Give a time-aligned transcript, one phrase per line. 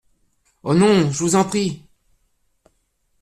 [0.63, 0.73] Oh!
[0.73, 1.83] non, je vous en prie!…